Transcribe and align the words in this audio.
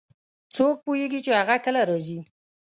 څوک 0.55 0.75
پوهیږي 0.85 1.19
چې 1.25 1.31
هغه 1.39 1.55
کله 1.65 1.81
راځي 1.89 2.19